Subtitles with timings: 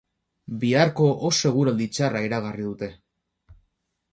[0.61, 2.91] Biharko oso eguraldi txarra iragarri dute